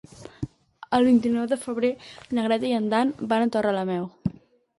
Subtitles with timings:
[0.97, 1.91] El vint-i-nou de febrer
[2.39, 4.11] na Greta i en Dan van a Torrelameu.